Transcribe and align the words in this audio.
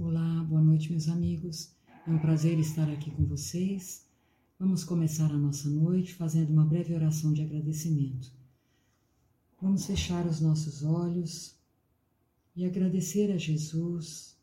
Olá, 0.00 0.44
boa 0.44 0.62
noite, 0.62 0.92
meus 0.92 1.08
amigos. 1.08 1.74
É 2.06 2.10
um 2.12 2.20
prazer 2.20 2.56
estar 2.60 2.88
aqui 2.88 3.10
com 3.10 3.24
vocês. 3.24 4.06
Vamos 4.56 4.84
começar 4.84 5.28
a 5.28 5.36
nossa 5.36 5.68
noite 5.68 6.14
fazendo 6.14 6.50
uma 6.50 6.64
breve 6.64 6.94
oração 6.94 7.32
de 7.32 7.42
agradecimento. 7.42 8.32
Vamos 9.60 9.86
fechar 9.86 10.24
os 10.24 10.40
nossos 10.40 10.84
olhos 10.84 11.58
e 12.54 12.64
agradecer 12.64 13.32
a 13.32 13.36
Jesus 13.36 14.38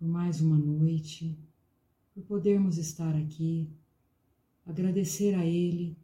por 0.00 0.08
mais 0.08 0.40
uma 0.40 0.58
noite, 0.58 1.38
por 2.12 2.24
podermos 2.24 2.76
estar 2.76 3.14
aqui, 3.14 3.70
agradecer 4.66 5.36
a 5.36 5.46
Ele 5.46 5.96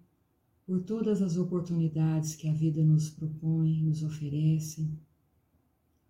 por 0.65 0.85
todas 0.85 1.21
as 1.21 1.37
oportunidades 1.37 2.37
que 2.37 2.47
a 2.47 2.53
vida 2.53 2.81
nos 2.81 3.11
propõe, 3.11 3.83
nos 3.83 4.05
oferece. 4.05 4.89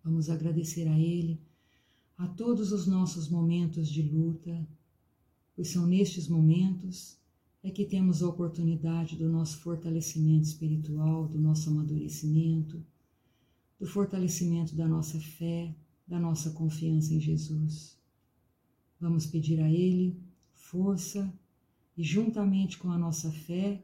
Vamos 0.03 0.29
agradecer 0.29 0.87
a 0.87 0.99
Ele 0.99 1.43
a 2.17 2.27
todos 2.27 2.71
os 2.71 2.87
nossos 2.87 3.29
momentos 3.29 3.89
de 3.89 4.01
luta, 4.01 4.67
pois 5.55 5.69
são 5.69 5.85
nestes 5.85 6.27
momentos 6.27 7.17
é 7.63 7.71
que 7.71 7.83
temos 7.83 8.21
a 8.21 8.29
oportunidade 8.29 9.15
do 9.15 9.27
nosso 9.27 9.57
fortalecimento 9.57 10.43
espiritual, 10.43 11.27
do 11.27 11.39
nosso 11.39 11.69
amadurecimento, 11.69 12.85
do 13.79 13.87
fortalecimento 13.87 14.75
da 14.75 14.87
nossa 14.87 15.19
fé, 15.19 15.75
da 16.07 16.19
nossa 16.19 16.51
confiança 16.51 17.13
em 17.13 17.19
Jesus. 17.19 17.97
Vamos 18.99 19.25
pedir 19.25 19.59
a 19.61 19.69
Ele 19.69 20.15
força 20.53 21.33
e, 21.97 22.03
juntamente 22.03 22.77
com 22.77 22.91
a 22.91 22.97
nossa 22.97 23.31
fé, 23.31 23.83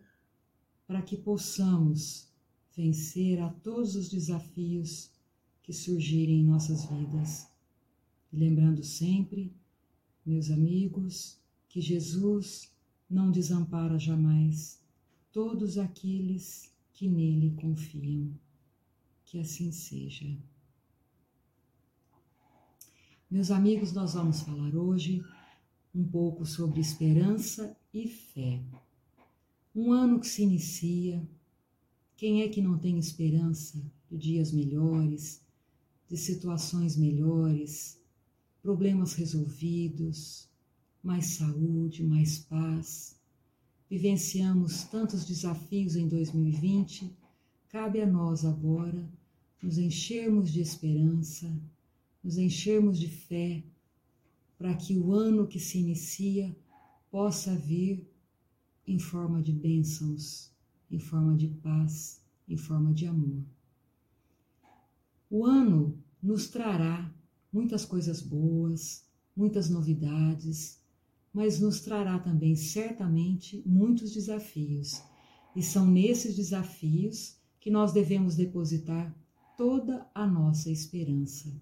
para 0.85 1.01
que 1.01 1.17
possamos 1.17 2.27
vencer 2.75 3.41
a 3.41 3.49
todos 3.49 3.95
os 3.95 4.09
desafios 4.09 5.09
que 5.63 5.73
surgirem 5.73 6.41
em 6.41 6.45
nossas 6.45 6.85
vidas. 6.85 7.50
E 8.31 8.37
lembrando 8.37 8.83
sempre, 8.83 9.53
meus 10.25 10.49
amigos, 10.49 11.39
que 11.67 11.81
Jesus 11.81 12.71
não 13.09 13.31
desampara 13.31 13.99
jamais 13.99 14.81
todos 15.31 15.77
aqueles 15.77 16.73
que 16.93 17.07
nele 17.07 17.51
confiam. 17.51 18.33
Que 19.25 19.39
assim 19.39 19.71
seja. 19.71 20.37
Meus 23.29 23.49
amigos, 23.49 23.93
nós 23.93 24.13
vamos 24.13 24.41
falar 24.41 24.75
hoje 24.75 25.23
um 25.95 26.03
pouco 26.03 26.45
sobre 26.45 26.79
esperança 26.79 27.77
e 27.93 28.07
fé. 28.07 28.61
Um 29.73 29.93
ano 29.93 30.19
que 30.19 30.27
se 30.27 30.43
inicia, 30.43 31.25
quem 32.17 32.41
é 32.41 32.49
que 32.49 32.61
não 32.61 32.77
tem 32.77 32.97
esperança 32.97 33.81
de 34.09 34.17
dias 34.17 34.51
melhores, 34.51 35.41
de 36.09 36.17
situações 36.17 36.97
melhores, 36.97 38.00
problemas 38.61 39.13
resolvidos, 39.13 40.47
mais 41.03 41.25
saúde, 41.37 42.03
mais 42.03 42.39
paz? 42.39 43.19
Vivenciamos 43.89 44.83
tantos 44.83 45.25
desafios 45.25 45.95
em 45.95 46.07
2020, 46.07 47.11
cabe 47.69 48.01
a 48.01 48.05
nós 48.05 48.45
agora 48.45 49.09
nos 49.61 49.77
enchermos 49.77 50.51
de 50.51 50.61
esperança, 50.61 51.51
nos 52.23 52.37
enchermos 52.37 52.99
de 52.99 53.07
fé, 53.07 53.63
para 54.57 54.73
que 54.75 54.97
o 54.97 55.13
ano 55.13 55.47
que 55.47 55.59
se 55.59 55.79
inicia 55.79 56.55
possa 57.09 57.55
vir 57.55 58.07
em 58.87 58.99
forma 58.99 59.41
de 59.41 59.51
bênçãos, 59.51 60.51
em 60.89 60.99
forma 60.99 61.35
de 61.35 61.47
paz, 61.47 62.21
em 62.47 62.57
forma 62.57 62.93
de 62.93 63.05
amor. 63.07 63.43
O 65.29 65.45
ano 65.45 65.97
nos 66.21 66.49
trará 66.49 67.11
muitas 67.51 67.85
coisas 67.85 68.21
boas, 68.21 69.05
muitas 69.35 69.69
novidades, 69.69 70.79
mas 71.33 71.59
nos 71.59 71.81
trará 71.81 72.19
também 72.19 72.55
certamente 72.55 73.61
muitos 73.65 74.13
desafios. 74.13 75.01
E 75.55 75.61
são 75.61 75.85
nesses 75.85 76.35
desafios 76.35 77.37
que 77.59 77.69
nós 77.69 77.93
devemos 77.93 78.35
depositar 78.35 79.15
toda 79.57 80.09
a 80.13 80.25
nossa 80.25 80.71
esperança. 80.71 81.53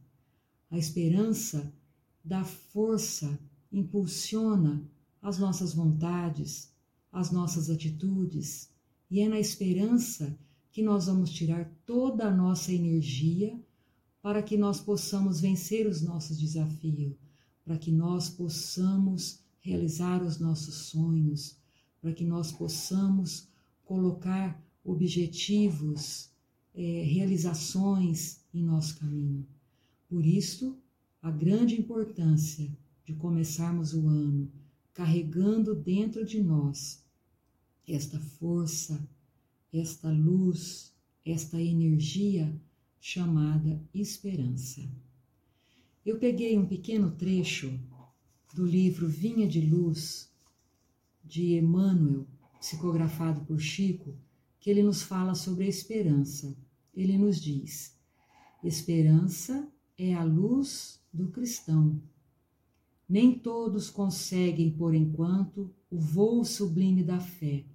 A 0.72 0.78
esperança 0.78 1.74
dá 2.24 2.44
força, 2.44 3.40
impulsiona 3.72 4.88
as 5.22 5.38
nossas 5.38 5.74
vontades, 5.74 6.72
as 7.12 7.32
nossas 7.32 7.70
atitudes, 7.70 8.70
e 9.10 9.20
é 9.20 9.28
na 9.28 9.40
esperança 9.40 10.38
que 10.72 10.84
nós 10.84 11.08
vamos 11.08 11.32
tirar 11.32 11.70
toda 11.86 12.28
a 12.28 12.36
nossa 12.36 12.72
energia 12.72 13.60
para 14.22 14.44
que 14.44 14.58
nós 14.58 14.80
possamos 14.82 15.40
vencer 15.40 15.88
os 15.88 16.02
nossos 16.02 16.38
desafios, 16.38 17.16
para 17.64 17.78
que 17.78 17.92
nós 17.92 18.30
possamos 18.30 19.40
realizar 19.60 20.24
os 20.24 20.40
nossos 20.40 20.76
sonhos, 20.76 21.58
para 22.02 22.14
que 22.14 22.24
nós 22.24 22.52
possamos 22.52 23.48
colocar 23.84 24.62
objetivos, 24.84 26.30
é, 26.74 27.04
realizações 27.04 28.40
em 28.54 28.64
nosso 28.64 28.98
caminho. 29.00 29.46
Por 30.08 30.26
isso, 30.26 30.78
a 31.22 31.30
grande 31.30 31.80
importância 31.80 32.70
de 33.06 33.14
começarmos 33.14 33.94
o 33.94 34.08
ano 34.08 34.52
carregando 34.94 35.76
dentro 35.76 36.26
de 36.26 36.42
nós 36.42 37.04
esta 37.88 38.20
força, 38.20 39.08
esta 39.72 40.12
luz, 40.12 40.94
esta 41.26 41.62
energia 41.62 42.54
chamada 43.00 43.82
esperança. 43.94 44.82
Eu 46.06 46.18
peguei 46.18 46.58
um 46.58 46.66
pequeno 46.66 47.12
trecho 47.12 47.80
do 48.54 48.66
livro 48.66 49.08
Vinha 49.08 49.48
de 49.48 49.62
Luz, 49.62 50.32
de 51.24 51.58
Emmanuel, 51.58 52.28
psicografado 52.60 53.42
por 53.46 53.60
Chico, 53.60 54.16
que 54.60 54.70
ele 54.70 54.84
nos 54.84 55.02
fala 55.02 55.36
sobre 55.36 55.66
a 55.66 55.70
esperança. 55.70 56.58
Ele 56.94 57.18
nos 57.18 57.40
diz: 57.40 57.96
esperança 58.64 59.72
é 59.98 60.14
a 60.14 60.24
luz 60.24 61.00
do 61.14 61.30
cristão 61.30 62.02
nem 63.10 63.34
todos 63.34 63.90
conseguem, 63.90 64.70
por 64.70 64.94
enquanto, 64.94 65.74
o 65.90 65.98
voo 65.98 66.46
sublime 66.46 67.04
da 67.04 67.20
fé, 67.20 67.66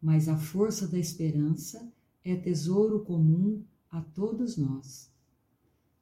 mas 0.00 0.28
a 0.28 0.36
força 0.36 0.86
da 0.86 0.98
esperança 0.98 1.90
é 2.22 2.36
tesouro 2.36 3.00
comum 3.00 3.64
a 3.92 4.00
todos 4.00 4.56
nós. 4.56 5.08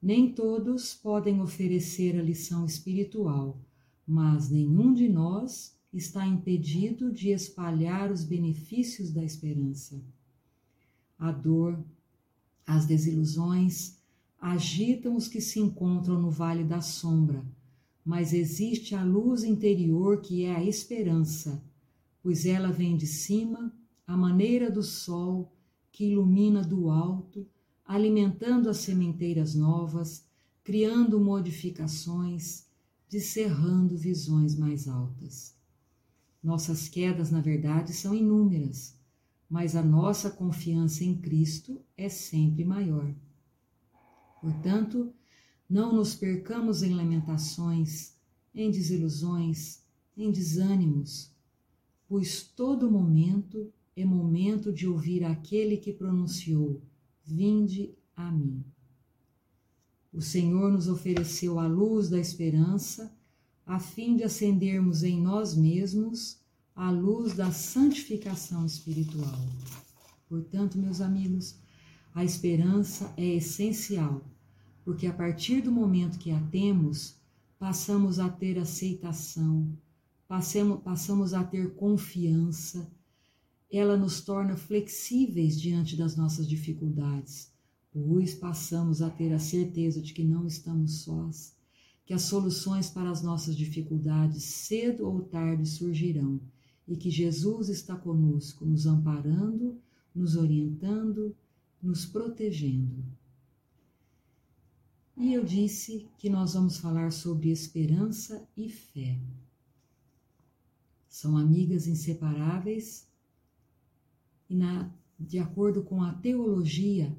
Nem 0.01 0.33
todos 0.33 0.95
podem 0.95 1.39
oferecer 1.41 2.19
a 2.19 2.23
lição 2.23 2.65
espiritual, 2.65 3.61
mas 4.07 4.49
nenhum 4.49 4.91
de 4.91 5.07
nós 5.07 5.77
está 5.93 6.25
impedido 6.25 7.11
de 7.11 7.29
espalhar 7.29 8.11
os 8.11 8.23
benefícios 8.23 9.11
da 9.11 9.23
esperança. 9.23 10.03
A 11.19 11.31
dor, 11.31 11.79
as 12.65 12.87
desilusões 12.87 13.99
agitam 14.39 15.15
os 15.15 15.27
que 15.27 15.39
se 15.39 15.59
encontram 15.59 16.19
no 16.19 16.31
vale 16.31 16.63
da 16.63 16.81
sombra 16.81 17.45
mas 18.03 18.33
existe 18.33 18.95
a 18.95 19.03
luz 19.03 19.43
interior 19.43 20.21
que 20.21 20.43
é 20.43 20.55
a 20.55 20.63
esperança, 20.63 21.63
pois 22.21 22.45
ela 22.45 22.71
vem 22.71 22.97
de 22.97 23.05
cima, 23.05 23.73
à 24.05 24.17
maneira 24.17 24.69
do 24.69 24.83
sol 24.83 25.53
que 25.91 26.05
ilumina 26.05 26.61
do 26.61 26.89
alto, 26.89 27.47
alimentando 27.91 28.69
as 28.69 28.77
sementeiras 28.77 29.53
novas, 29.53 30.25
criando 30.63 31.19
modificações, 31.19 32.65
descerrando 33.09 33.97
visões 33.97 34.55
mais 34.57 34.87
altas. 34.87 35.53
Nossas 36.41 36.87
quedas, 36.87 37.31
na 37.31 37.41
verdade, 37.41 37.91
são 37.91 38.15
inúmeras, 38.15 38.97
mas 39.49 39.75
a 39.75 39.83
nossa 39.83 40.31
confiança 40.31 41.03
em 41.03 41.17
Cristo 41.17 41.81
é 41.97 42.07
sempre 42.07 42.63
maior. 42.63 43.13
Portanto, 44.39 45.13
não 45.69 45.93
nos 45.93 46.15
percamos 46.15 46.83
em 46.83 46.93
lamentações, 46.93 48.15
em 48.55 48.71
desilusões, 48.71 49.83
em 50.15 50.31
desânimos, 50.31 51.35
pois 52.07 52.41
todo 52.41 52.89
momento 52.89 53.69
é 53.97 54.05
momento 54.05 54.71
de 54.71 54.87
ouvir 54.87 55.25
aquele 55.25 55.75
que 55.75 55.91
pronunciou: 55.91 56.81
Vinde 57.23 57.95
a 58.15 58.31
mim. 58.31 58.63
O 60.13 60.21
Senhor 60.21 60.71
nos 60.71 60.87
ofereceu 60.87 61.59
a 61.59 61.67
luz 61.67 62.09
da 62.09 62.19
esperança, 62.19 63.15
a 63.65 63.79
fim 63.79 64.17
de 64.17 64.23
acendermos 64.23 65.03
em 65.03 65.21
nós 65.21 65.55
mesmos 65.55 66.39
a 66.75 66.91
luz 66.91 67.33
da 67.33 67.51
santificação 67.51 68.65
espiritual. 68.65 69.39
Portanto, 70.27 70.77
meus 70.77 70.99
amigos, 71.01 71.55
a 72.13 72.23
esperança 72.23 73.13
é 73.17 73.35
essencial 73.35 74.21
porque 74.83 75.07
a 75.07 75.13
partir 75.13 75.61
do 75.61 75.71
momento 75.71 76.17
que 76.17 76.31
a 76.31 76.39
temos, 76.47 77.15
passamos 77.59 78.19
a 78.19 78.29
ter 78.29 78.57
aceitação, 78.57 79.77
passamos, 80.27 81.33
a 81.33 81.43
ter 81.43 81.75
confiança, 81.75 82.91
ela 83.71 83.95
nos 83.95 84.19
torna 84.19 84.57
flexíveis 84.57 85.59
diante 85.59 85.95
das 85.95 86.17
nossas 86.17 86.47
dificuldades, 86.47 87.51
pois 87.91 88.33
passamos 88.33 89.01
a 89.01 89.09
ter 89.09 89.33
a 89.33 89.39
certeza 89.39 90.01
de 90.01 90.13
que 90.13 90.23
não 90.23 90.45
estamos 90.45 91.03
sós, 91.03 91.55
que 92.05 92.13
as 92.13 92.23
soluções 92.23 92.89
para 92.89 93.09
as 93.09 93.21
nossas 93.21 93.55
dificuldades 93.55 94.43
cedo 94.43 95.07
ou 95.07 95.21
tarde 95.21 95.65
surgirão 95.65 96.41
e 96.85 96.97
que 96.97 97.09
Jesus 97.09 97.69
está 97.69 97.95
conosco, 97.95 98.65
nos 98.65 98.85
amparando, 98.85 99.79
nos 100.13 100.35
orientando, 100.35 101.33
nos 101.81 102.05
protegendo. 102.05 103.05
E 105.15 105.33
eu 105.33 105.45
disse 105.45 106.09
que 106.17 106.29
nós 106.29 106.53
vamos 106.53 106.77
falar 106.77 107.11
sobre 107.11 107.49
esperança 107.49 108.45
e 108.57 108.69
fé. 108.69 109.17
São 111.07 111.37
amigas 111.37 111.87
inseparáveis 111.87 113.07
e, 114.51 114.55
na, 114.55 114.93
de 115.17 115.39
acordo 115.39 115.81
com 115.81 116.03
a 116.03 116.11
teologia, 116.11 117.17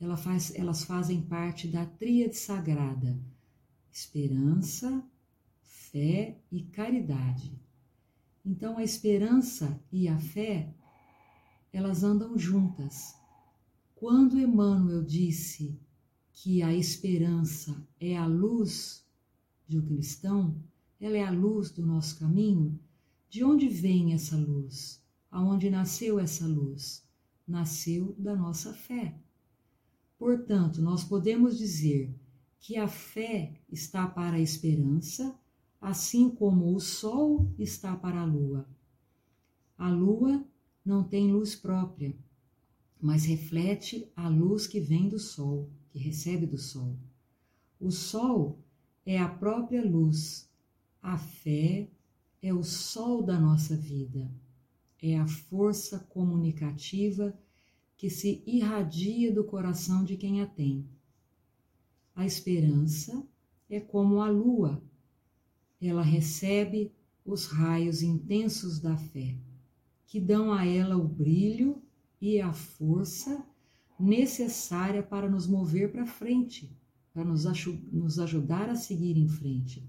ela 0.00 0.16
faz, 0.16 0.52
elas 0.56 0.82
fazem 0.82 1.22
parte 1.22 1.68
da 1.68 1.86
tríade 1.86 2.36
sagrada: 2.36 3.16
esperança, 3.92 5.00
fé 5.62 6.36
e 6.50 6.64
caridade. 6.64 7.56
Então, 8.44 8.76
a 8.76 8.82
esperança 8.82 9.80
e 9.92 10.08
a 10.08 10.18
fé, 10.18 10.74
elas 11.72 12.02
andam 12.02 12.36
juntas. 12.36 13.14
Quando 13.94 14.36
Emmanuel 14.36 15.04
disse 15.04 15.78
que 16.32 16.64
a 16.64 16.74
esperança 16.74 17.86
é 18.00 18.16
a 18.16 18.26
luz 18.26 19.06
de 19.68 19.78
um 19.78 19.86
cristão, 19.86 20.60
ela 21.00 21.16
é 21.16 21.22
a 21.22 21.30
luz 21.30 21.70
do 21.70 21.86
nosso 21.86 22.18
caminho, 22.18 22.76
de 23.30 23.44
onde 23.44 23.68
vem 23.68 24.14
essa 24.14 24.36
luz? 24.36 25.03
Aonde 25.34 25.68
nasceu 25.68 26.20
essa 26.20 26.46
luz? 26.46 27.04
Nasceu 27.44 28.14
da 28.16 28.36
nossa 28.36 28.72
fé. 28.72 29.18
Portanto, 30.16 30.80
nós 30.80 31.02
podemos 31.02 31.58
dizer 31.58 32.14
que 32.60 32.76
a 32.76 32.86
fé 32.86 33.60
está 33.68 34.06
para 34.06 34.36
a 34.36 34.40
esperança 34.40 35.36
assim 35.80 36.30
como 36.30 36.72
o 36.72 36.78
sol 36.78 37.52
está 37.58 37.96
para 37.96 38.20
a 38.20 38.24
lua. 38.24 38.64
A 39.76 39.90
lua 39.90 40.46
não 40.84 41.02
tem 41.02 41.32
luz 41.32 41.56
própria, 41.56 42.16
mas 43.02 43.24
reflete 43.24 44.08
a 44.14 44.28
luz 44.28 44.68
que 44.68 44.78
vem 44.78 45.08
do 45.08 45.18
sol, 45.18 45.68
que 45.90 45.98
recebe 45.98 46.46
do 46.46 46.58
sol. 46.58 46.96
O 47.80 47.90
sol 47.90 48.60
é 49.04 49.18
a 49.18 49.28
própria 49.28 49.84
luz. 49.84 50.48
A 51.02 51.18
fé 51.18 51.90
é 52.40 52.54
o 52.54 52.62
sol 52.62 53.20
da 53.20 53.40
nossa 53.40 53.76
vida. 53.76 54.30
É 55.02 55.18
a 55.18 55.26
força 55.26 55.98
comunicativa 55.98 57.36
que 57.96 58.10
se 58.10 58.42
irradia 58.46 59.32
do 59.32 59.44
coração 59.44 60.04
de 60.04 60.16
quem 60.16 60.40
a 60.40 60.46
tem. 60.46 60.88
A 62.14 62.24
esperança 62.24 63.26
é 63.68 63.80
como 63.80 64.20
a 64.20 64.28
lua 64.28 64.82
ela 65.80 66.02
recebe 66.02 66.92
os 67.24 67.46
raios 67.46 68.02
intensos 68.02 68.78
da 68.78 68.96
fé, 68.96 69.36
que 70.06 70.20
dão 70.20 70.52
a 70.52 70.64
ela 70.64 70.96
o 70.96 71.06
brilho 71.06 71.82
e 72.20 72.40
a 72.40 72.52
força 72.52 73.44
necessária 73.98 75.02
para 75.02 75.28
nos 75.28 75.46
mover 75.46 75.92
para 75.92 76.06
frente, 76.06 76.76
para 77.12 77.24
nos, 77.24 77.44
nos 77.92 78.18
ajudar 78.18 78.68
a 78.68 78.76
seguir 78.76 79.16
em 79.16 79.28
frente. 79.28 79.88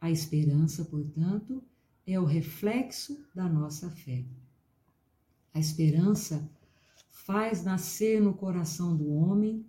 A 0.00 0.10
esperança, 0.10 0.84
portanto, 0.84 1.62
é 2.06 2.20
o 2.20 2.24
reflexo 2.24 3.26
da 3.34 3.48
nossa 3.48 3.90
fé. 3.90 4.24
A 5.52 5.58
esperança 5.58 6.48
faz 7.10 7.64
nascer 7.64 8.20
no 8.20 8.32
coração 8.32 8.96
do 8.96 9.10
homem 9.12 9.66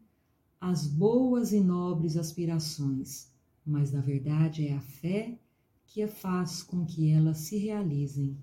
as 0.62 0.86
boas 0.86 1.52
e 1.52 1.60
nobres 1.60 2.16
aspirações, 2.16 3.32
mas 3.66 3.92
na 3.92 4.02
verdade 4.02 4.68
é 4.68 4.74
a 4.74 4.82
fé 4.82 5.40
que 5.88 6.06
faz 6.06 6.62
com 6.62 6.86
que 6.86 7.10
elas 7.10 7.40
se 7.40 7.58
realizem. 7.58 8.38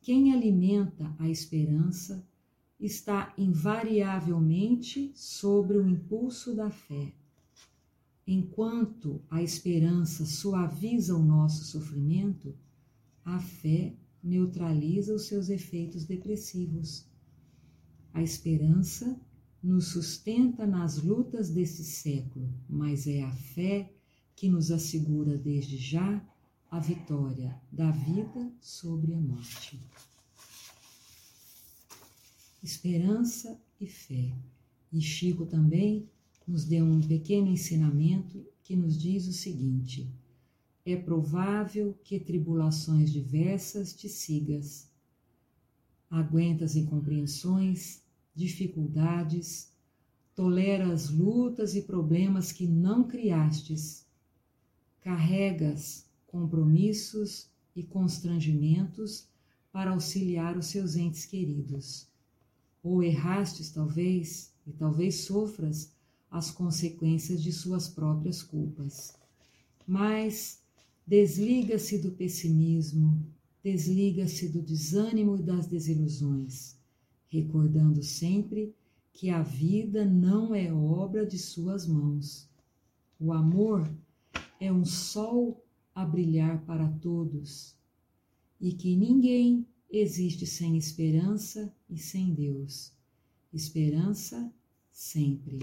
Quem 0.00 0.34
alimenta 0.34 1.14
a 1.18 1.28
esperança 1.28 2.26
está 2.78 3.32
invariavelmente 3.38 5.12
sobre 5.14 5.78
o 5.78 5.86
impulso 5.86 6.54
da 6.54 6.70
fé. 6.70 7.12
Enquanto 8.26 9.22
a 9.30 9.42
esperança 9.42 10.26
suaviza 10.26 11.16
o 11.16 11.22
nosso 11.22 11.64
sofrimento, 11.64 12.54
a 13.24 13.38
fé 13.38 13.94
neutraliza 14.22 15.14
os 15.14 15.26
seus 15.26 15.48
efeitos 15.48 16.04
depressivos. 16.04 17.06
A 18.12 18.22
esperança 18.22 19.20
nos 19.62 19.88
sustenta 19.88 20.66
nas 20.66 21.02
lutas 21.02 21.50
desse 21.50 21.84
século, 21.84 22.52
mas 22.68 23.06
é 23.06 23.22
a 23.22 23.32
fé 23.32 23.92
que 24.34 24.48
nos 24.48 24.70
assegura 24.70 25.38
desde 25.38 25.76
já 25.76 26.24
a 26.70 26.80
vitória 26.80 27.60
da 27.70 27.90
vida 27.90 28.50
sobre 28.60 29.14
a 29.14 29.20
morte. 29.20 29.80
Esperança 32.62 33.60
e 33.80 33.86
fé. 33.86 34.32
E 34.92 35.00
Chico 35.00 35.46
também 35.46 36.08
nos 36.46 36.64
deu 36.64 36.84
um 36.84 37.00
pequeno 37.00 37.48
ensinamento 37.48 38.44
que 38.62 38.76
nos 38.76 38.98
diz 38.98 39.26
o 39.26 39.32
seguinte: 39.32 40.10
é 40.84 40.96
provável 40.96 41.96
que 42.02 42.18
tribulações 42.18 43.12
diversas 43.12 43.92
te 43.94 44.08
sigas. 44.08 44.90
Aguentas 46.10 46.74
incompreensões, 46.76 48.02
dificuldades, 48.34 49.72
toleras 50.34 51.08
lutas 51.08 51.74
e 51.76 51.82
problemas 51.82 52.50
que 52.50 52.66
não 52.66 53.04
criastes. 53.04 54.06
Carregas 55.00 56.06
compromissos 56.26 57.50
e 57.76 57.82
constrangimentos 57.82 59.28
para 59.70 59.90
auxiliar 59.90 60.56
os 60.56 60.66
seus 60.66 60.96
entes 60.96 61.24
queridos. 61.24 62.08
Ou 62.82 63.02
errastes, 63.02 63.70
talvez, 63.70 64.52
e 64.66 64.72
talvez 64.72 65.24
sofras 65.26 65.92
as 66.30 66.50
consequências 66.50 67.42
de 67.42 67.52
suas 67.52 67.88
próprias 67.88 68.42
culpas. 68.42 69.14
Mas 69.86 70.61
desliga-se 71.06 71.98
do 71.98 72.12
pessimismo, 72.12 73.24
desliga-se 73.62 74.48
do 74.48 74.62
desânimo 74.62 75.36
e 75.36 75.42
das 75.42 75.66
desilusões, 75.66 76.76
recordando 77.28 78.02
sempre 78.02 78.74
que 79.12 79.30
a 79.30 79.42
vida 79.42 80.04
não 80.04 80.54
é 80.54 80.72
obra 80.72 81.26
de 81.26 81.38
suas 81.38 81.86
mãos. 81.86 82.48
O 83.20 83.32
amor 83.32 83.88
é 84.58 84.72
um 84.72 84.84
sol 84.84 85.64
a 85.94 86.04
brilhar 86.04 86.64
para 86.64 86.88
todos 86.88 87.76
e 88.60 88.72
que 88.72 88.96
ninguém 88.96 89.66
existe 89.90 90.46
sem 90.46 90.76
esperança 90.76 91.72
e 91.88 91.98
sem 91.98 92.32
Deus. 92.32 92.92
Esperança 93.52 94.50
sempre. 94.90 95.58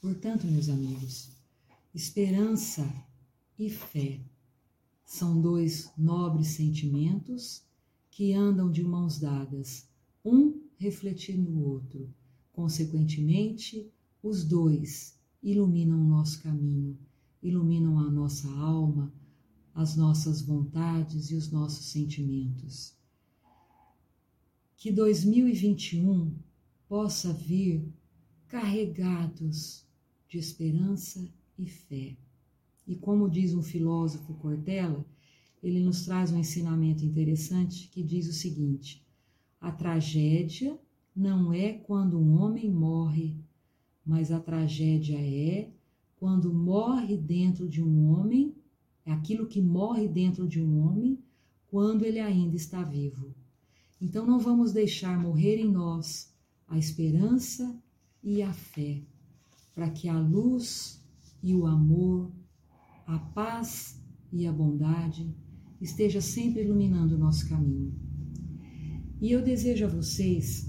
Portanto, 0.00 0.46
meus 0.46 0.68
amigos, 0.68 1.30
esperança 1.94 2.88
e 3.58 3.70
fé 3.70 4.20
são 5.04 5.40
dois 5.40 5.92
nobres 5.96 6.48
sentimentos 6.48 7.62
que 8.10 8.32
andam 8.32 8.70
de 8.70 8.82
mãos 8.82 9.18
dadas, 9.18 9.88
um 10.24 10.60
refletindo 10.76 11.50
o 11.50 11.68
outro. 11.68 12.12
Consequentemente, 12.52 13.90
os 14.22 14.44
dois 14.44 15.18
iluminam 15.42 16.00
o 16.00 16.08
nosso 16.08 16.42
caminho 16.42 16.98
iluminam 17.46 17.98
a 17.98 18.10
nossa 18.10 18.50
alma, 18.50 19.12
as 19.74 19.94
nossas 19.96 20.42
vontades 20.42 21.30
e 21.30 21.36
os 21.36 21.50
nossos 21.50 21.86
sentimentos. 21.86 22.94
Que 24.76 24.90
2021 24.90 26.34
possa 26.88 27.32
vir 27.32 27.86
carregados 28.48 29.84
de 30.28 30.38
esperança 30.38 31.28
e 31.58 31.66
fé. 31.66 32.16
E 32.86 32.94
como 32.94 33.28
diz 33.28 33.54
um 33.54 33.62
filósofo 33.62 34.34
Cortella, 34.34 35.04
ele 35.62 35.80
nos 35.80 36.04
traz 36.04 36.32
um 36.32 36.38
ensinamento 36.38 37.04
interessante 37.04 37.88
que 37.88 38.02
diz 38.02 38.28
o 38.28 38.32
seguinte: 38.32 39.04
a 39.60 39.72
tragédia 39.72 40.78
não 41.14 41.52
é 41.52 41.72
quando 41.72 42.18
um 42.18 42.40
homem 42.40 42.70
morre, 42.70 43.36
mas 44.04 44.30
a 44.30 44.38
tragédia 44.38 45.18
é 45.18 45.70
quando 46.16 46.52
morre 46.52 47.16
dentro 47.16 47.68
de 47.68 47.82
um 47.82 48.10
homem, 48.10 48.54
é 49.04 49.12
aquilo 49.12 49.46
que 49.46 49.60
morre 49.60 50.06
dentro 50.06 50.46
de 50.46 50.62
um 50.62 50.80
homem 50.80 51.18
quando 51.66 52.04
ele 52.04 52.20
ainda 52.20 52.56
está 52.56 52.82
vivo. 52.82 53.34
Então 54.00 54.26
não 54.26 54.38
vamos 54.38 54.72
deixar 54.72 55.18
morrer 55.18 55.56
em 55.58 55.70
nós 55.70 56.32
a 56.68 56.78
esperança 56.78 57.80
e 58.22 58.42
a 58.42 58.52
fé, 58.52 59.02
para 59.74 59.90
que 59.90 60.08
a 60.08 60.18
luz 60.18 61.02
e 61.42 61.54
o 61.54 61.66
amor, 61.66 62.30
a 63.06 63.18
paz 63.18 64.02
e 64.32 64.46
a 64.46 64.52
bondade 64.52 65.32
esteja 65.80 66.20
sempre 66.20 66.64
iluminando 66.64 67.14
o 67.14 67.18
nosso 67.18 67.48
caminho. 67.48 67.94
E 69.20 69.30
eu 69.30 69.42
desejo 69.42 69.84
a 69.84 69.88
vocês 69.88 70.68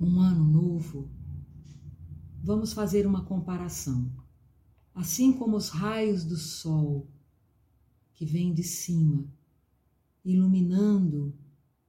um 0.00 0.18
ano 0.18 0.44
novo. 0.44 1.10
Vamos 2.42 2.72
fazer 2.72 3.06
uma 3.06 3.24
comparação. 3.24 4.10
assim 4.92 5.32
como 5.32 5.56
os 5.56 5.68
raios 5.68 6.24
do 6.24 6.36
sol 6.36 7.08
que 8.12 8.26
vêm 8.26 8.52
de 8.52 8.62
cima, 8.62 9.24
iluminando 10.24 11.32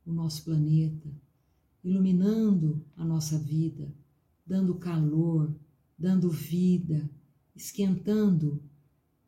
o 0.05 0.13
nosso 0.13 0.45
planeta, 0.45 1.09
iluminando 1.83 2.85
a 2.95 3.03
nossa 3.03 3.37
vida, 3.39 3.93
dando 4.45 4.75
calor, 4.75 5.53
dando 5.97 6.29
vida, 6.29 7.09
esquentando 7.55 8.61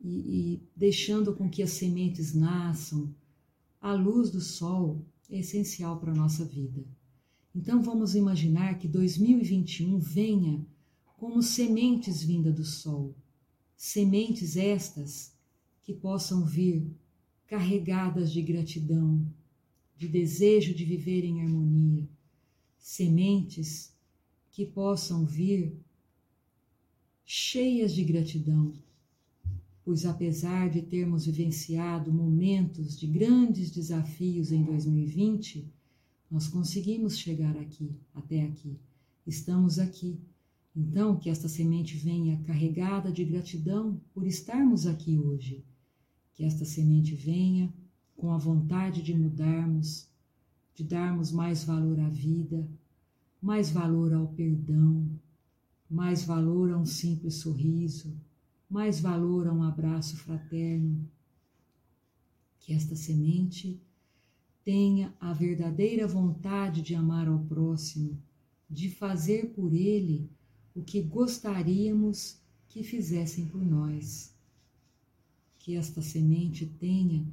e, 0.04 0.08
e 0.08 0.62
deixando 0.76 1.34
com 1.34 1.48
que 1.48 1.62
as 1.62 1.70
sementes 1.70 2.34
nasçam. 2.34 3.12
A 3.80 3.94
luz 3.94 4.30
do 4.30 4.40
sol 4.40 5.02
é 5.30 5.38
essencial 5.38 5.98
para 5.98 6.12
a 6.12 6.14
nossa 6.14 6.44
vida. 6.44 6.84
Então 7.54 7.82
vamos 7.82 8.14
imaginar 8.14 8.78
que 8.78 8.86
2021 8.86 9.98
venha 9.98 10.64
como 11.16 11.42
sementes 11.42 12.22
vinda 12.22 12.52
do 12.52 12.64
sol, 12.64 13.14
sementes 13.76 14.56
estas 14.56 15.32
que 15.82 15.94
possam 15.94 16.44
vir 16.44 16.86
carregadas 17.46 18.32
de 18.32 18.42
gratidão, 18.42 19.24
de 19.96 20.08
desejo 20.08 20.74
de 20.74 20.84
viver 20.84 21.24
em 21.24 21.40
harmonia, 21.40 22.06
sementes 22.78 23.94
que 24.50 24.66
possam 24.66 25.24
vir 25.24 25.74
cheias 27.24 27.94
de 27.94 28.04
gratidão, 28.04 28.74
pois 29.84 30.06
apesar 30.06 30.70
de 30.70 30.80
termos 30.80 31.26
vivenciado 31.26 32.10
momentos 32.10 32.98
de 32.98 33.06
grandes 33.06 33.70
desafios 33.70 34.50
em 34.50 34.64
2020, 34.64 35.70
nós 36.30 36.48
conseguimos 36.48 37.18
chegar 37.18 37.56
aqui, 37.58 37.94
até 38.14 38.42
aqui. 38.42 38.78
Estamos 39.26 39.78
aqui. 39.78 40.18
Então, 40.74 41.16
que 41.16 41.28
esta 41.28 41.48
semente 41.48 41.96
venha 41.96 42.40
carregada 42.44 43.12
de 43.12 43.24
gratidão 43.24 44.00
por 44.12 44.26
estarmos 44.26 44.86
aqui 44.86 45.18
hoje. 45.18 45.62
Que 46.32 46.44
esta 46.44 46.64
semente 46.64 47.14
venha 47.14 47.72
com 48.16 48.32
a 48.32 48.38
vontade 48.38 49.02
de 49.02 49.14
mudarmos, 49.14 50.08
de 50.74 50.82
darmos 50.82 51.30
mais 51.30 51.62
valor 51.62 52.00
à 52.00 52.08
vida, 52.08 52.66
mais 53.40 53.70
valor 53.70 54.12
ao 54.14 54.28
perdão, 54.28 55.06
mais 55.88 56.24
valor 56.24 56.72
a 56.72 56.78
um 56.78 56.86
simples 56.86 57.34
sorriso, 57.34 58.16
mais 58.68 59.00
valor 59.00 59.46
a 59.46 59.52
um 59.52 59.62
abraço 59.62 60.16
fraterno. 60.16 61.08
Que 62.58 62.72
esta 62.72 62.96
semente 62.96 63.80
tenha 64.64 65.14
a 65.20 65.32
verdadeira 65.32 66.06
vontade 66.06 66.80
de 66.80 66.94
amar 66.94 67.28
ao 67.28 67.38
próximo, 67.40 68.18
de 68.68 68.88
fazer 68.88 69.50
por 69.50 69.74
ele 69.74 70.30
o 70.74 70.82
que 70.82 71.02
gostaríamos 71.02 72.40
que 72.66 72.82
fizessem 72.82 73.46
por 73.46 73.64
nós. 73.64 74.34
Que 75.58 75.76
esta 75.76 76.00
semente 76.02 76.66
tenha 76.66 77.26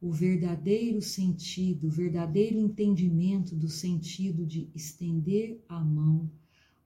o 0.00 0.12
verdadeiro 0.12 1.00
sentido, 1.00 1.86
o 1.86 1.90
verdadeiro 1.90 2.58
entendimento 2.58 3.56
do 3.56 3.70
sentido 3.70 4.44
de 4.44 4.68
estender 4.74 5.64
a 5.66 5.80
mão 5.80 6.30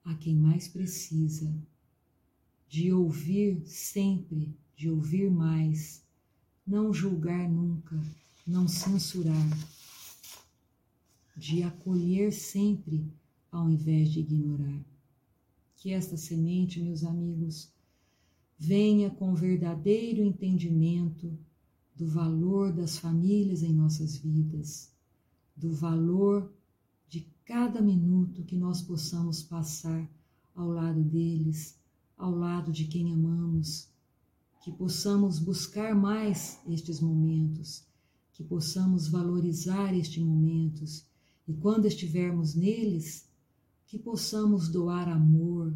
a 0.05 0.14
quem 0.14 0.37
mais 0.37 0.69
precisa, 0.69 1.52
de 2.69 2.93
ouvir 2.93 3.63
sempre, 3.67 4.55
de 4.77 4.91
ouvir 4.91 5.31
mais, 5.31 6.03
não 6.67 6.93
julgar 6.93 7.49
nunca, 7.49 7.99
não 8.47 8.69
censurar, 8.69 9.49
de 11.37 11.63
acolher 11.63 12.33
sempre 12.33 13.07
ao 13.51 13.71
invés 13.71 14.11
de 14.11 14.21
ignorar. 14.21 14.85
Que 15.77 15.93
esta 15.93 16.17
semente, 16.17 16.81
meus 16.81 17.05
amigos, 17.05 17.73
venha 18.59 19.09
com 19.09 19.35
verdadeiro 19.35 20.23
entendimento 20.23 21.39
do 21.95 22.07
valor 22.07 22.73
das 22.73 22.99
famílias 22.99 23.63
em 23.63 23.73
nossas 23.73 24.17
vidas, 24.17 24.93
do 25.57 25.73
valor 25.73 26.53
de 27.09 27.27
cada 27.45 27.81
minuto 27.81 28.45
que 28.45 28.57
nós 28.57 28.83
possamos 28.83 29.43
passar 29.43 30.09
ao 30.55 30.69
lado 30.69 31.03
deles, 31.03 31.77
ao 32.19 32.35
lado 32.35 32.73
de 32.73 32.85
quem 32.85 33.13
amamos, 33.13 33.89
que 34.61 34.73
possamos 34.73 35.39
buscar 35.39 35.95
mais 35.95 36.61
estes 36.67 37.01
momentos, 37.01 37.87
que 38.33 38.43
possamos 38.43 39.09
valorizar 39.09 39.95
estes 39.95 40.23
momentos. 40.23 41.07
E 41.47 41.55
quando 41.55 41.87
estivermos 41.87 42.55
neles, 42.55 43.27
que 43.87 43.99
possamos 43.99 44.69
doar 44.69 45.09
amor, 45.09 45.75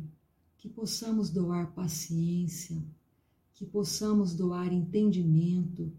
que 0.58 0.68
possamos 0.68 1.30
doar 1.30 1.72
paciência, 1.72 2.84
que 3.54 3.64
possamos 3.64 4.34
doar 4.34 4.72
entendimento, 4.72 5.92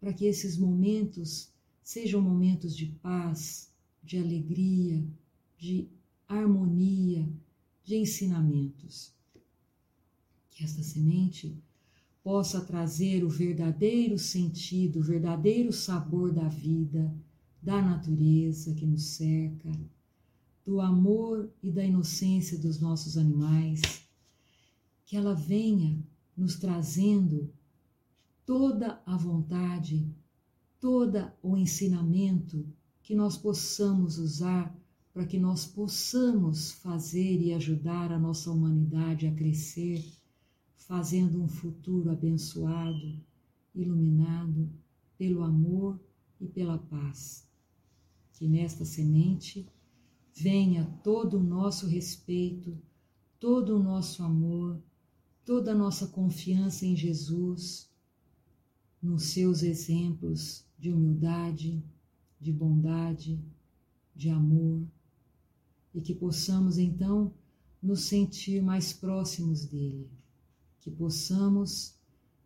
para 0.00 0.12
que 0.12 0.24
esses 0.24 0.58
momentos 0.58 1.52
sejam 1.82 2.20
momentos 2.20 2.76
de 2.76 2.86
paz, 2.86 3.70
de 4.02 4.18
alegria, 4.18 5.06
de 5.56 5.88
harmonia, 6.26 7.28
de 7.84 7.96
ensinamentos. 7.96 9.14
Que 10.54 10.64
esta 10.64 10.82
semente 10.82 11.62
possa 12.22 12.62
trazer 12.62 13.22
o 13.22 13.28
verdadeiro 13.28 14.18
sentido, 14.18 15.00
o 15.00 15.02
verdadeiro 15.02 15.70
sabor 15.70 16.32
da 16.32 16.48
vida 16.48 17.14
da 17.64 17.80
natureza 17.80 18.74
que 18.74 18.86
nos 18.86 19.02
cerca, 19.16 19.70
do 20.64 20.80
amor 20.82 21.50
e 21.62 21.70
da 21.70 21.82
inocência 21.84 22.58
dos 22.58 22.78
nossos 22.78 23.16
animais, 23.16 23.80
que 25.04 25.16
ela 25.16 25.34
venha 25.34 25.98
nos 26.36 26.56
trazendo 26.56 27.50
toda 28.44 29.02
a 29.06 29.16
vontade, 29.16 30.06
todo 30.78 31.30
o 31.42 31.56
ensinamento 31.56 32.66
que 33.02 33.14
nós 33.14 33.36
possamos 33.36 34.18
usar 34.18 34.74
para 35.12 35.24
que 35.24 35.38
nós 35.38 35.64
possamos 35.64 36.72
fazer 36.72 37.40
e 37.40 37.54
ajudar 37.54 38.12
a 38.12 38.18
nossa 38.18 38.50
humanidade 38.50 39.26
a 39.26 39.34
crescer, 39.34 40.04
fazendo 40.86 41.42
um 41.42 41.48
futuro 41.48 42.10
abençoado, 42.10 43.20
iluminado 43.74 44.70
pelo 45.16 45.42
amor 45.42 45.98
e 46.40 46.46
pela 46.46 46.78
paz. 46.78 47.48
Que 48.34 48.46
nesta 48.46 48.84
semente 48.84 49.66
venha 50.34 50.84
todo 51.02 51.38
o 51.38 51.42
nosso 51.42 51.86
respeito, 51.86 52.76
todo 53.40 53.76
o 53.76 53.82
nosso 53.82 54.22
amor, 54.22 54.78
toda 55.44 55.72
a 55.72 55.74
nossa 55.74 56.06
confiança 56.08 56.84
em 56.84 56.96
Jesus, 56.96 57.90
nos 59.00 59.24
seus 59.24 59.62
exemplos 59.62 60.64
de 60.78 60.90
humildade, 60.90 61.82
de 62.40 62.52
bondade, 62.52 63.38
de 64.14 64.28
amor, 64.28 64.82
e 65.94 66.00
que 66.00 66.14
possamos 66.14 66.78
então 66.78 67.32
nos 67.82 68.04
sentir 68.04 68.62
mais 68.62 68.92
próximos 68.92 69.64
dele, 69.64 70.10
que 70.84 70.90
possamos 70.90 71.94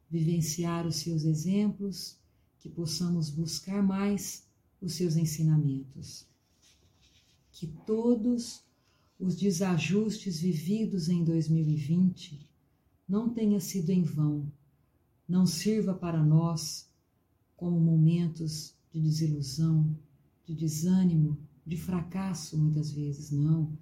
vivenciar 0.08 0.86
os 0.86 0.94
seus 0.94 1.24
exemplos, 1.24 2.16
que 2.60 2.68
possamos 2.68 3.28
buscar 3.30 3.82
mais 3.82 4.46
os 4.80 4.92
seus 4.92 5.16
ensinamentos. 5.16 6.24
Que 7.50 7.66
todos 7.84 8.62
os 9.18 9.34
desajustes 9.34 10.38
vividos 10.38 11.08
em 11.08 11.24
2020 11.24 12.48
não 13.08 13.28
tenha 13.28 13.58
sido 13.58 13.90
em 13.90 14.04
vão, 14.04 14.52
não 15.28 15.44
sirva 15.44 15.92
para 15.92 16.24
nós 16.24 16.88
como 17.56 17.80
momentos 17.80 18.72
de 18.92 19.00
desilusão, 19.00 19.98
de 20.46 20.54
desânimo, 20.54 21.36
de 21.66 21.76
fracasso 21.76 22.56
muitas 22.56 22.92
vezes, 22.92 23.32
não. 23.32 23.76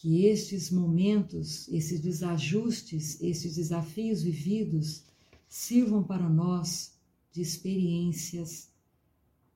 Que 0.00 0.24
estes 0.24 0.70
momentos, 0.70 1.68
esses 1.68 2.00
desajustes, 2.00 3.20
esses 3.20 3.56
desafios 3.56 4.22
vividos 4.22 5.04
sirvam 5.46 6.02
para 6.02 6.26
nós 6.26 6.98
de 7.30 7.42
experiências 7.42 8.70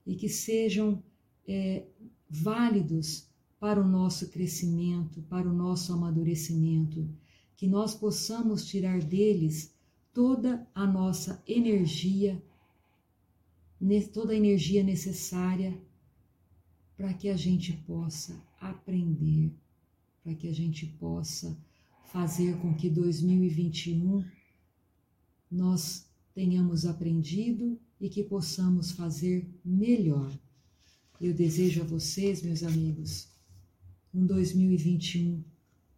e 0.07 0.15
que 0.15 0.29
sejam 0.29 1.03
é, 1.49 1.87
válidos 2.29 3.27
para 3.59 3.81
o 3.81 3.89
nosso 3.89 4.29
crescimento, 4.29 5.23
para 5.23 5.49
o 5.49 5.55
nosso 5.55 5.95
amadurecimento, 5.95 7.09
que 7.57 7.67
nós 7.67 7.95
possamos 7.95 8.67
tirar 8.67 9.03
deles 9.03 9.73
toda 10.13 10.69
a 10.75 10.87
nossa 10.87 11.43
energia, 11.49 12.43
toda 14.13 14.35
a 14.35 14.37
energia 14.37 14.83
necessária 14.85 15.81
para 16.99 17.15
que 17.15 17.31
a 17.31 17.37
gente 17.37 17.73
possa 17.87 18.39
aprender, 18.61 19.51
para 20.25 20.35
que 20.35 20.49
a 20.49 20.53
gente 20.55 20.87
possa 20.87 21.55
fazer 22.07 22.57
com 22.59 22.75
que 22.75 22.89
2021 22.89 24.25
nós 25.51 26.09
tenhamos 26.35 26.87
aprendido 26.87 27.79
e 28.01 28.09
que 28.09 28.25
possamos 28.25 28.91
fazer 28.93 29.47
melhor. 29.65 30.33
Eu 31.21 31.35
desejo 31.35 31.83
a 31.83 31.85
vocês, 31.85 32.43
meus 32.43 32.63
amigos, 32.63 33.29
um 34.13 34.27
2021 34.27 35.45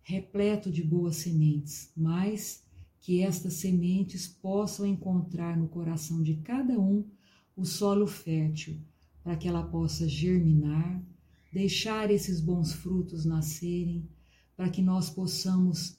repleto 0.03 0.71
de 0.71 0.83
boas 0.83 1.17
sementes, 1.17 1.91
mas 1.97 2.63
que 3.01 3.23
estas 3.23 3.55
sementes 3.55 4.27
possam 4.27 4.87
encontrar 4.87 5.57
no 5.57 5.69
coração 5.69 6.23
de 6.23 6.35
cada 6.37 6.79
um 6.79 7.05
o 7.57 7.65
solo 7.65 8.07
fértil, 8.07 8.79
para 9.23 9.37
que 9.37 9.49
ela 9.49 9.63
possa 9.63 10.09
germinar, 10.09 11.03
deixar 11.53 12.11
esses 12.11 12.41
bons 12.41 12.73
frutos 12.73 13.25
nascerem, 13.25 14.09
para 14.57 14.71
que 14.71 14.83
nós 14.83 15.11
possamos 15.11 15.97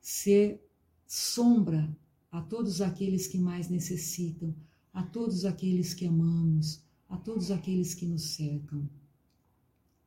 ser 0.00 0.62
sombra 1.06 1.96
a 2.30 2.40
todos 2.40 2.80
aqueles 2.80 3.26
que 3.26 3.38
mais 3.38 3.68
necessitam, 3.68 4.54
a 4.92 5.02
todos 5.02 5.44
aqueles 5.44 5.94
que 5.94 6.06
amamos, 6.06 6.82
a 7.08 7.16
todos 7.16 7.50
aqueles 7.50 7.94
que 7.94 8.06
nos 8.06 8.22
cercam. 8.34 8.88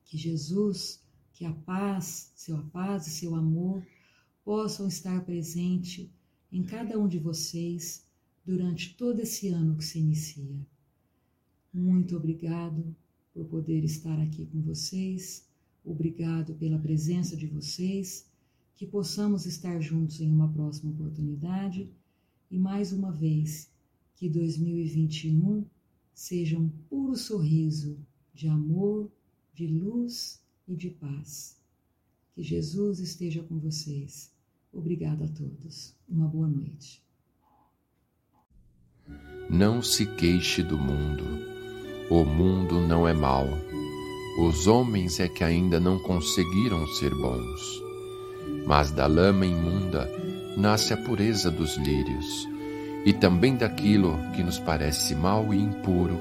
Que 0.06 0.18
Jesus, 0.18 1.02
que 1.34 1.46
a 1.46 1.54
paz, 1.54 2.32
seu 2.36 2.58
paz 2.68 3.08
e 3.08 3.12
seu 3.12 3.36
amor 3.36 3.86
possam 4.44 4.88
estar 4.88 5.24
presente 5.26 6.12
em 6.52 6.64
cada 6.64 6.98
um 6.98 7.08
de 7.08 7.20
vocês 7.20 8.06
durante 8.46 8.96
todo 8.96 9.20
esse 9.20 9.50
ano 9.50 9.78
que 9.78 9.86
se 9.86 10.00
inicia. 10.00 10.66
Muito 11.74 12.16
obrigado 12.16 12.96
por 13.34 13.46
poder 13.46 13.84
estar 13.84 14.20
aqui 14.20 14.46
com 14.46 14.62
vocês. 14.62 15.48
Obrigado 15.84 16.54
pela 16.56 16.78
presença 16.78 17.36
de 17.36 17.48
vocês. 17.48 18.28
Que 18.76 18.86
possamos 18.86 19.46
estar 19.46 19.80
juntos 19.82 20.22
em 20.22 20.32
uma 20.32 20.48
próxima 20.48 20.92
oportunidade. 20.92 21.90
E 22.50 22.58
mais 22.58 22.92
uma 22.94 23.12
vez, 23.12 23.70
que 24.16 24.30
2021 24.30 25.66
seja 26.14 26.58
um 26.58 26.70
puro 26.90 27.16
sorriso 27.16 27.98
de 28.34 28.48
amor, 28.48 29.12
de 29.54 29.68
luz 29.68 30.42
e 30.68 30.76
de 30.76 30.90
paz. 30.90 31.58
Que 32.34 32.44
Jesus 32.44 33.00
esteja 33.00 33.44
com 33.44 33.58
vocês. 33.60 34.32
Obrigada 34.72 35.26
a 35.26 35.28
todos. 35.28 35.96
Uma 36.08 36.28
boa 36.28 36.48
noite. 36.48 37.04
Não 39.50 39.82
se 39.82 40.06
queixe 40.16 40.62
do 40.62 40.78
mundo. 40.78 41.59
O 42.10 42.26
mundo 42.26 42.80
não 42.82 43.08
é 43.08 43.14
mau. 43.14 43.48
Os 44.40 44.68
homens 44.68 45.20
é 45.20 45.28
que 45.28 45.44
ainda 45.44 45.80
não 45.80 46.00
conseguiram 46.00 46.86
ser 46.88 47.14
bons. 47.14 47.84
Mas 48.66 48.92
da 48.92 49.06
lama 49.08 49.46
imunda 49.46 50.10
nasce 50.58 50.94
a 50.94 50.98
pureza 50.98 51.52
dos 51.52 51.78
lírios, 51.78 52.48
e 53.06 53.14
também 53.14 53.56
daquilo 53.56 54.18
que 54.36 54.44
nos 54.44 54.60
parece 54.60 55.14
mau 55.16 55.54
e 55.54 55.58
impuro 55.58 56.20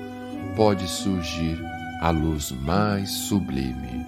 pode 0.57 0.87
surgir 0.89 1.59
a 2.01 2.11
luz 2.11 2.53
mais 2.53 3.11
sublime. 3.11 4.07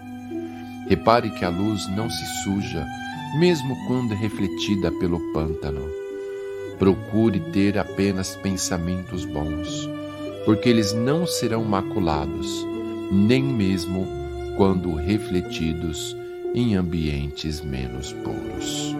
Repare 0.89 1.31
que 1.31 1.45
a 1.45 1.49
luz 1.49 1.89
não 1.89 2.11
se 2.11 2.27
suja, 2.43 2.87
mesmo 3.39 3.77
quando 3.87 4.13
é 4.13 4.17
refletida 4.17 4.91
pelo 4.93 5.21
pântano 5.33 6.01
Procure 6.81 7.39
ter 7.53 7.79
apenas 7.79 8.35
pensamentos 8.37 9.27
bons, 9.27 9.87
porque 10.45 10.69
eles 10.69 10.93
não 10.93 11.27
serão 11.27 11.65
maculados, 11.65 12.67
nem 13.11 13.43
mesmo 13.43 14.07
quando 14.57 14.95
refletidos 14.95 16.17
em 16.55 16.75
ambientes 16.77 17.61
menos 17.61 18.13
puros. 18.13 18.95